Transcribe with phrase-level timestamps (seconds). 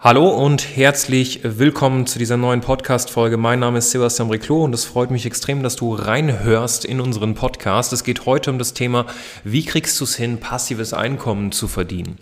[0.00, 3.36] Hallo und herzlich willkommen zu dieser neuen Podcast-Folge.
[3.36, 7.34] Mein Name ist Sebastian Riclo und es freut mich extrem, dass du reinhörst in unseren
[7.34, 7.92] Podcast.
[7.92, 9.06] Es geht heute um das Thema,
[9.42, 12.18] wie kriegst du es hin, passives Einkommen zu verdienen?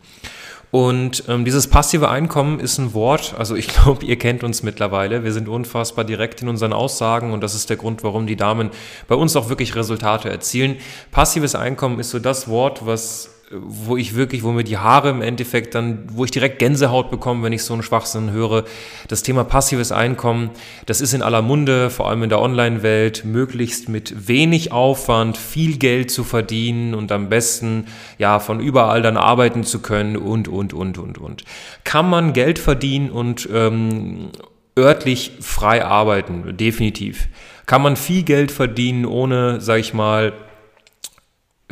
[0.71, 5.23] Und ähm, dieses passive Einkommen ist ein Wort, also ich glaube, ihr kennt uns mittlerweile.
[5.23, 8.71] Wir sind unfassbar direkt in unseren Aussagen und das ist der Grund, warum die Damen
[9.07, 10.77] bei uns auch wirklich Resultate erzielen.
[11.11, 15.23] Passives Einkommen ist so das Wort, was wo ich wirklich, wo mir die Haare im
[15.23, 18.65] Endeffekt dann, wo ich direkt Gänsehaut bekomme, wenn ich so einen Schwachsinn höre.
[19.07, 20.51] Das Thema passives Einkommen,
[20.87, 25.79] das ist in aller Munde, vor allem in der Online-Welt, möglichst mit wenig Aufwand viel
[25.79, 27.87] Geld zu verdienen und am besten
[28.19, 31.45] ja von überall dann arbeiten zu können und, und, und, und, und.
[31.85, 34.31] Kann man Geld verdienen und ähm,
[34.77, 36.57] örtlich frei arbeiten?
[36.57, 37.29] Definitiv.
[37.67, 40.33] Kann man viel Geld verdienen, ohne, sag ich mal,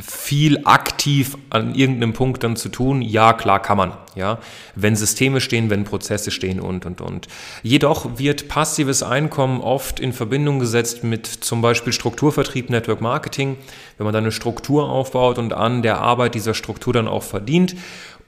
[0.06, 3.00] viel aktiv an irgendeinem Punkt dann zu tun?
[3.00, 4.38] Ja, klar kann man, ja.
[4.74, 7.28] Wenn Systeme stehen, wenn Prozesse stehen und, und, und.
[7.62, 13.56] Jedoch wird passives Einkommen oft in Verbindung gesetzt mit zum Beispiel Strukturvertrieb, Network Marketing.
[13.96, 17.74] Wenn man dann eine Struktur aufbaut und an der Arbeit dieser Struktur dann auch verdient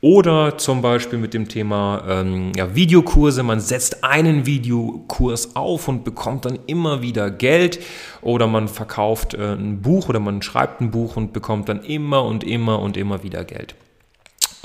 [0.00, 3.42] oder zum Beispiel mit dem Thema ähm, ja, Videokurse.
[3.42, 7.80] Man setzt einen Videokurs auf und bekommt dann immer wieder Geld.
[8.22, 12.24] Oder man verkauft äh, ein Buch oder man schreibt ein Buch und bekommt dann immer
[12.24, 13.74] und immer und immer wieder Geld.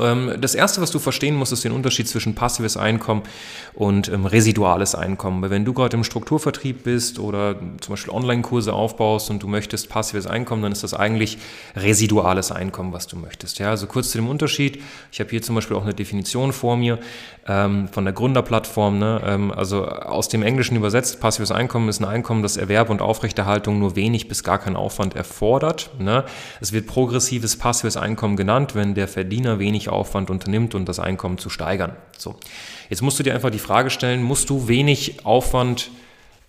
[0.02, 3.24] Ähm, das Erste, was du verstehen musst, ist den Unterschied zwischen passives Einkommen
[3.74, 5.42] und ähm, residuales Einkommen.
[5.42, 9.90] Weil wenn du gerade im Strukturvertrieb bist oder zum Beispiel Online-Kurse aufbaust und du möchtest
[9.90, 11.38] passives Einkommen, dann ist das eigentlich
[11.76, 13.60] residuales Einkommen, was du möchtest.
[13.60, 14.82] Ja, also kurz zu dem Unterschied.
[15.12, 17.00] Ich habe hier zum Beispiel auch eine Definition vor mir
[17.48, 19.00] ähm, von der Gründerplattform.
[19.00, 19.54] Ne?
[19.56, 23.96] Also aus dem Englischen übersetzt, passives Einkommen ist ein Einkommen, das Erwerb und Aufrechterhaltung nur
[23.96, 25.92] wenig bis gar keinen Aufwand erfordert.
[26.00, 26.24] Ne?
[26.59, 31.38] Es wird progressives passives Einkommen genannt, wenn der Verdiener wenig Aufwand unternimmt und das Einkommen
[31.38, 31.96] zu steigern.
[32.18, 32.35] So.
[32.90, 35.91] Jetzt musst du dir einfach die Frage stellen, musst du wenig Aufwand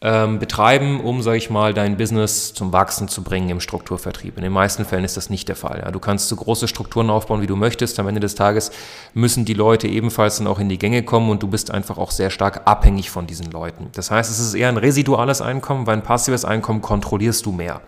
[0.05, 4.37] ähm, betreiben, um, sage ich mal, dein Business zum Wachsen zu bringen im Strukturvertrieb.
[4.37, 5.83] In den meisten Fällen ist das nicht der Fall.
[5.85, 5.93] Ja.
[5.93, 8.01] Du kannst so große Strukturen aufbauen, wie du möchtest.
[8.01, 8.73] Am Ende des Tages
[9.15, 12.11] müssen die Leute ebenfalls dann auch in die Gänge kommen und du bist einfach auch
[12.11, 13.91] sehr stark abhängig von diesen Leuten.
[13.93, 17.81] Das heißt, es ist eher ein residuales Einkommen, weil ein passives Einkommen kontrollierst du mehr.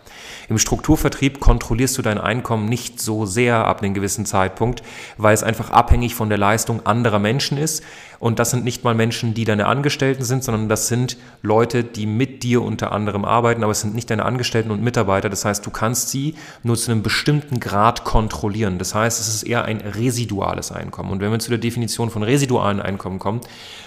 [0.48, 4.82] Im Strukturvertrieb kontrollierst du dein Einkommen nicht so sehr ab einem gewissen Zeitpunkt,
[5.16, 7.82] weil es einfach abhängig von der Leistung anderer Menschen ist.
[8.24, 12.06] Und das sind nicht mal Menschen, die deine Angestellten sind, sondern das sind Leute, die
[12.06, 15.28] mit dir unter anderem arbeiten, aber es sind nicht deine Angestellten und Mitarbeiter.
[15.28, 18.78] Das heißt, du kannst sie nur zu einem bestimmten Grad kontrollieren.
[18.78, 21.10] Das heißt, es ist eher ein residuales Einkommen.
[21.10, 23.42] Und wenn wir zu der Definition von residualen Einkommen kommen,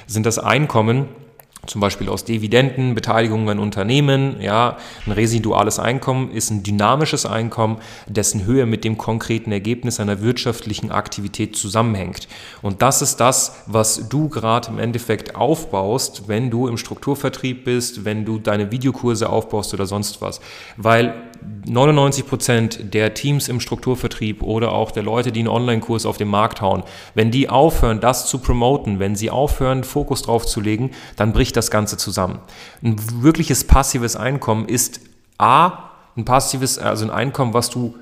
[0.05, 1.07] sind das Einkommen,
[1.67, 4.37] zum Beispiel aus Dividenden, Beteiligungen an Unternehmen.
[4.41, 10.21] Ja, ein residuales Einkommen ist ein dynamisches Einkommen, dessen Höhe mit dem konkreten Ergebnis einer
[10.21, 12.27] wirtschaftlichen Aktivität zusammenhängt.
[12.61, 18.05] Und das ist das, was du gerade im Endeffekt aufbaust, wenn du im Strukturvertrieb bist,
[18.05, 20.39] wenn du deine Videokurse aufbaust oder sonst was.
[20.77, 21.13] Weil
[21.65, 26.27] 99 Prozent der Teams im Strukturvertrieb oder auch der Leute, die einen Online-Kurs auf den
[26.29, 26.83] Markt hauen,
[27.13, 31.56] wenn die aufhören, das zu promoten, wenn sie aufhören, Fokus drauf zu legen, dann bricht
[31.57, 32.39] das Ganze zusammen.
[32.81, 35.01] Ein wirkliches passives Einkommen ist
[35.37, 37.95] A, ein passives, also ein Einkommen, was du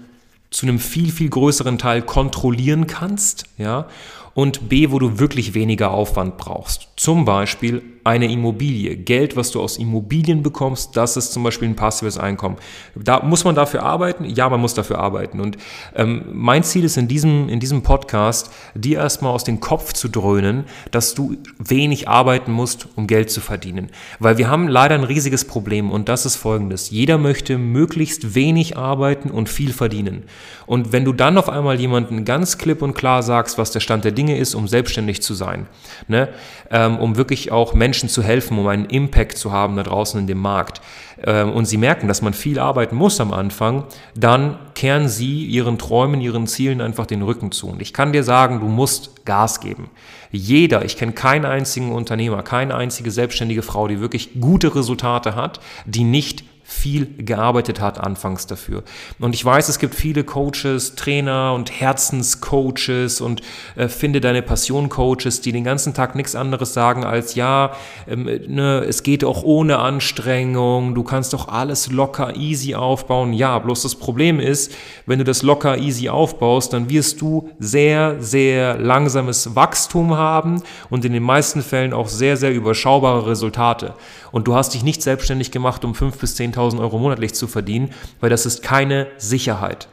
[0.52, 3.88] zu einem viel, viel größeren Teil kontrollieren kannst, ja,
[4.36, 6.90] und B, wo du wirklich weniger Aufwand brauchst.
[6.98, 8.96] Zum Beispiel eine Immobilie.
[8.98, 12.58] Geld, was du aus Immobilien bekommst, das ist zum Beispiel ein passives Einkommen.
[12.94, 14.26] Da muss man dafür arbeiten?
[14.26, 15.40] Ja, man muss dafür arbeiten.
[15.40, 15.58] Und
[15.96, 20.08] ähm, mein Ziel ist in diesem, in diesem Podcast, dir erstmal aus dem Kopf zu
[20.08, 23.90] dröhnen, dass du wenig arbeiten musst, um Geld zu verdienen.
[24.20, 26.92] Weil wir haben leider ein riesiges Problem und das ist folgendes.
[26.92, 30.24] Jeder möchte möglichst wenig arbeiten und viel verdienen.
[30.68, 34.04] Und wenn du dann auf einmal jemanden ganz klipp und klar sagst, was der Stand
[34.04, 35.68] der Dinge ist, um selbstständig zu sein,
[36.08, 36.30] ne,
[36.72, 40.20] ähm, um wirklich auch Menschen Menschen zu helfen, um einen Impact zu haben da draußen
[40.20, 40.82] in dem Markt
[41.24, 43.86] ähm, und sie merken, dass man viel arbeiten muss am Anfang,
[44.16, 47.68] dann kehren sie ihren Träumen, ihren Zielen einfach den Rücken zu.
[47.68, 49.90] Und ich kann dir sagen, du musst Gas geben.
[50.32, 55.60] Jeder, ich kenne keinen einzigen Unternehmer, keine einzige selbstständige Frau, die wirklich gute Resultate hat,
[55.86, 58.84] die nicht viel gearbeitet hat anfangs dafür.
[59.20, 63.44] Und ich weiß, es gibt viele Coaches, Trainer und Herzenscoaches und
[63.76, 67.76] äh, finde deine Passion Coaches, die den ganzen Tag nichts anderes sagen als ja,
[68.08, 73.34] ähm, ne, es geht auch ohne Anstrengung, du kannst doch alles locker easy aufbauen.
[73.34, 74.74] Ja, bloß das Problem ist,
[75.06, 81.06] wenn du das locker easy aufbaust, dann wirst du sehr, sehr langsames Wachstum haben und
[81.06, 83.94] in den meisten Fällen auch sehr, sehr überschaubare Resultate.
[84.32, 87.92] Und du hast dich nicht selbstständig gemacht, um 5.000 bis 10.000 Euro monatlich zu verdienen,
[88.20, 89.88] weil das ist keine Sicherheit.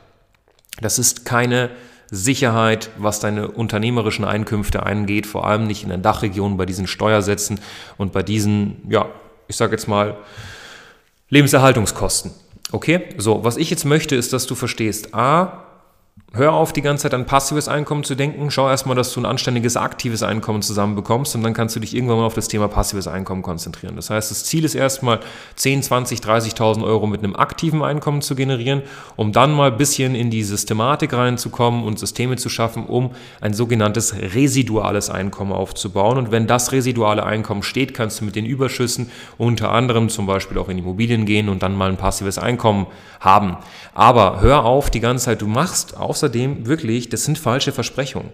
[0.80, 1.70] Das ist keine
[2.10, 7.58] Sicherheit, was deine unternehmerischen Einkünfte angeht, vor allem nicht in der Dachregion bei diesen Steuersätzen
[7.96, 9.08] und bei diesen, ja,
[9.48, 10.18] ich sage jetzt mal,
[11.30, 12.32] Lebenserhaltungskosten.
[12.70, 15.64] Okay, so, was ich jetzt möchte, ist, dass du verstehst, a,
[16.34, 18.50] Hör auf, die ganze Zeit an passives Einkommen zu denken.
[18.50, 22.16] Schau erstmal, dass du ein anständiges, aktives Einkommen zusammenbekommst und dann kannst du dich irgendwann
[22.16, 23.96] mal auf das Thema passives Einkommen konzentrieren.
[23.96, 25.20] Das heißt, das Ziel ist erstmal
[25.56, 28.80] 10, 20, 30.000 Euro mit einem aktiven Einkommen zu generieren,
[29.16, 33.10] um dann mal ein bisschen in die Systematik reinzukommen und Systeme zu schaffen, um
[33.42, 36.16] ein sogenanntes residuales Einkommen aufzubauen.
[36.16, 40.56] Und wenn das residuale Einkommen steht, kannst du mit den Überschüssen unter anderem zum Beispiel
[40.56, 42.86] auch in Immobilien gehen und dann mal ein passives Einkommen
[43.20, 43.58] haben.
[43.92, 48.30] Aber hör auf, die ganze Zeit, du machst außerdem wirklich, das sind falsche Versprechungen.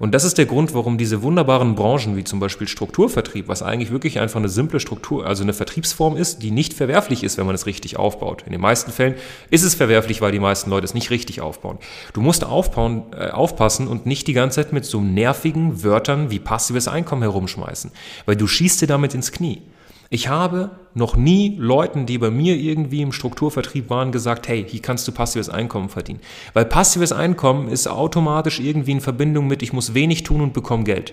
[0.00, 3.90] Und das ist der Grund, warum diese wunderbaren Branchen wie zum Beispiel Strukturvertrieb, was eigentlich
[3.90, 7.54] wirklich einfach eine simple Struktur, also eine Vertriebsform ist, die nicht verwerflich ist, wenn man
[7.54, 8.42] es richtig aufbaut.
[8.46, 9.14] In den meisten Fällen
[9.50, 11.78] ist es verwerflich, weil die meisten Leute es nicht richtig aufbauen.
[12.12, 16.38] Du musst aufbauen, äh, aufpassen und nicht die ganze Zeit mit so nervigen Wörtern wie
[16.38, 17.90] passives Einkommen herumschmeißen,
[18.26, 19.62] weil du schießt dir damit ins Knie.
[20.10, 24.80] Ich habe noch nie Leuten, die bei mir irgendwie im Strukturvertrieb waren, gesagt, hey, hier
[24.80, 26.20] kannst du passives Einkommen verdienen.
[26.54, 30.84] Weil passives Einkommen ist automatisch irgendwie in Verbindung mit, ich muss wenig tun und bekomme
[30.84, 31.12] Geld.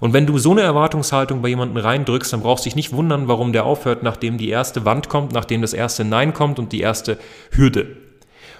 [0.00, 3.28] Und wenn du so eine Erwartungshaltung bei jemandem reindrückst, dann brauchst du dich nicht wundern,
[3.28, 6.80] warum der aufhört, nachdem die erste Wand kommt, nachdem das erste Nein kommt und die
[6.80, 7.18] erste
[7.52, 8.01] Hürde.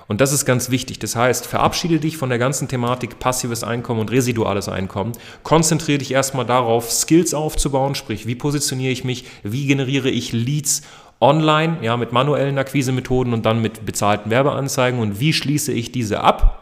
[0.09, 0.99] Und das ist ganz wichtig.
[0.99, 5.13] Das heißt, verabschiede dich von der ganzen Thematik passives Einkommen und residuales Einkommen.
[5.43, 10.83] Konzentriere dich erstmal darauf, Skills aufzubauen, sprich, wie positioniere ich mich, wie generiere ich Leads
[11.21, 16.21] online, ja, mit manuellen Akquisemethoden und dann mit bezahlten Werbeanzeigen und wie schließe ich diese
[16.21, 16.62] ab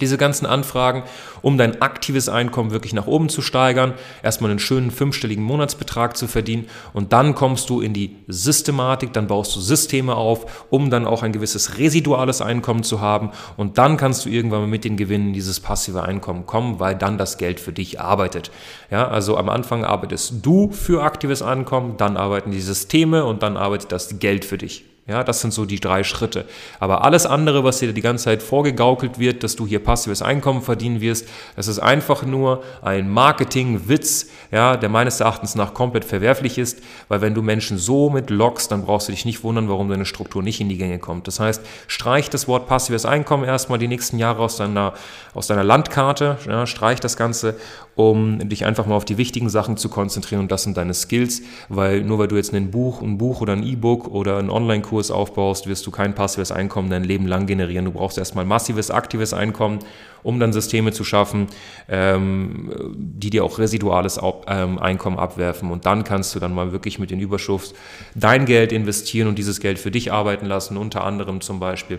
[0.00, 1.04] diese ganzen Anfragen,
[1.42, 6.26] um dein aktives Einkommen wirklich nach oben zu steigern, erstmal einen schönen fünfstelligen Monatsbetrag zu
[6.26, 11.06] verdienen und dann kommst du in die Systematik, dann baust du Systeme auf, um dann
[11.06, 15.32] auch ein gewisses residuales Einkommen zu haben und dann kannst du irgendwann mit den Gewinnen
[15.32, 18.50] dieses passive Einkommen kommen, weil dann das Geld für dich arbeitet.
[18.90, 23.56] Ja, also am Anfang arbeitest du für aktives Einkommen, dann arbeiten die Systeme und dann
[23.56, 24.84] arbeitet das Geld für dich.
[25.08, 26.44] Ja, das sind so die drei Schritte.
[26.78, 30.62] Aber alles andere, was dir die ganze Zeit vorgegaukelt wird, dass du hier passives Einkommen
[30.62, 36.56] verdienen wirst, das ist einfach nur ein Marketingwitz, ja, der meines Erachtens nach komplett verwerflich
[36.56, 39.88] ist, weil wenn du Menschen so mit lockst, dann brauchst du dich nicht wundern, warum
[39.88, 41.26] deine Struktur nicht in die Gänge kommt.
[41.26, 44.94] Das heißt, streich das Wort passives Einkommen erstmal die nächsten Jahre aus deiner,
[45.34, 47.56] aus deiner Landkarte, ja, streich das Ganze
[47.94, 51.42] um dich einfach mal auf die wichtigen Sachen zu konzentrieren und das sind deine Skills,
[51.68, 55.10] weil nur weil du jetzt ein Buch, ein Buch oder ein E-Book oder einen Online-Kurs
[55.10, 57.84] aufbaust, wirst du kein passives Einkommen dein Leben lang generieren.
[57.84, 59.80] Du brauchst erstmal massives, aktives Einkommen,
[60.22, 61.48] um dann Systeme zu schaffen,
[61.88, 66.98] ähm, die dir auch residuales ähm, Einkommen abwerfen und dann kannst du dann mal wirklich
[66.98, 67.74] mit den Überschuss
[68.14, 71.98] dein Geld investieren und dieses Geld für dich arbeiten lassen, unter anderem zum Beispiel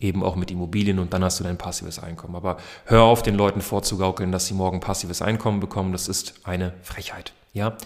[0.00, 2.36] eben auch mit Immobilien und dann hast du dein passives Einkommen.
[2.36, 2.56] Aber
[2.86, 5.92] hör auf, den Leuten vorzugaukeln, dass sie morgen passives Einkommen bekommen.
[5.92, 7.32] Das ist eine Frechheit.
[7.54, 7.76] Ja,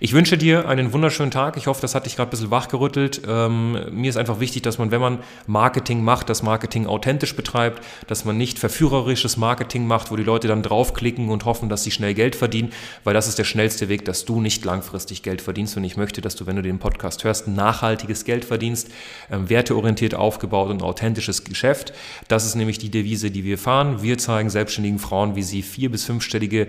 [0.00, 1.56] ich wünsche dir einen wunderschönen Tag.
[1.56, 3.22] Ich hoffe, das hat dich gerade ein bisschen wachgerüttelt.
[3.24, 7.84] Ähm, mir ist einfach wichtig, dass man, wenn man Marketing macht, das Marketing authentisch betreibt,
[8.08, 11.92] dass man nicht verführerisches Marketing macht, wo die Leute dann draufklicken und hoffen, dass sie
[11.92, 12.72] schnell Geld verdienen,
[13.04, 15.76] weil das ist der schnellste Weg, dass du nicht langfristig Geld verdienst.
[15.76, 18.90] Und ich möchte, dass du, wenn du den Podcast hörst, nachhaltiges Geld verdienst,
[19.30, 21.92] ähm, werteorientiert aufgebaut und authentisches Geschäft.
[22.26, 24.02] Das ist nämlich die Devise, die wir fahren.
[24.02, 26.66] Wir zeigen selbstständigen Frauen, wie sie vier- bis fünfstellige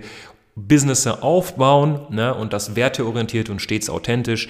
[0.56, 4.48] Business aufbauen ne, und das werteorientiert und stets authentisch.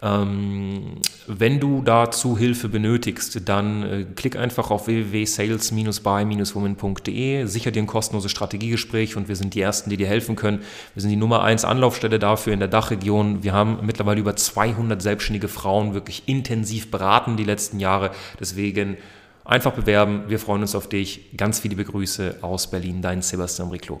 [0.00, 7.88] Ähm, wenn du dazu Hilfe benötigst, dann äh, klick einfach auf www.sales-by-women.de, sicher dir ein
[7.88, 10.60] kostenloses Strategiegespräch und wir sind die Ersten, die dir helfen können.
[10.94, 13.42] Wir sind die Nummer 1 Anlaufstelle dafür in der Dachregion.
[13.42, 18.12] Wir haben mittlerweile über 200 selbstständige Frauen wirklich intensiv beraten die letzten Jahre.
[18.38, 18.98] Deswegen
[19.44, 20.26] einfach bewerben.
[20.28, 21.36] Wir freuen uns auf dich.
[21.36, 24.00] Ganz viele Begrüße aus Berlin, dein Sebastian Riclo.